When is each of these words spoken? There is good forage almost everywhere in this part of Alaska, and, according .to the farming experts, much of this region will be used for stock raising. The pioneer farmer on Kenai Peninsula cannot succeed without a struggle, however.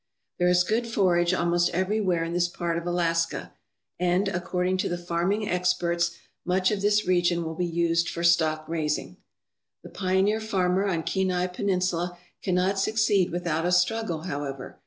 There 0.39 0.47
is 0.47 0.63
good 0.63 0.87
forage 0.87 1.31
almost 1.31 1.69
everywhere 1.75 2.23
in 2.23 2.33
this 2.33 2.47
part 2.47 2.75
of 2.79 2.87
Alaska, 2.87 3.53
and, 3.99 4.27
according 4.29 4.77
.to 4.77 4.89
the 4.89 4.97
farming 4.97 5.47
experts, 5.47 6.17
much 6.43 6.71
of 6.71 6.81
this 6.81 7.05
region 7.07 7.43
will 7.43 7.53
be 7.53 7.67
used 7.67 8.09
for 8.09 8.23
stock 8.23 8.67
raising. 8.67 9.17
The 9.83 9.89
pioneer 9.89 10.41
farmer 10.41 10.87
on 10.87 11.03
Kenai 11.03 11.45
Peninsula 11.45 12.17
cannot 12.41 12.79
succeed 12.79 13.29
without 13.31 13.63
a 13.63 13.71
struggle, 13.71 14.21
however. 14.23 14.79